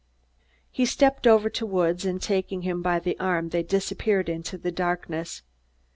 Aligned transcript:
He 0.71 0.87
stepped 0.87 1.27
over 1.27 1.47
to 1.51 1.63
Woods 1.63 2.05
and, 2.05 2.19
taking 2.19 2.63
him 2.63 2.81
by 2.81 2.97
the 2.97 3.15
arm, 3.19 3.49
they 3.49 3.61
disappeared 3.61 4.29
into 4.29 4.57
the 4.57 4.71
darkness. 4.71 5.43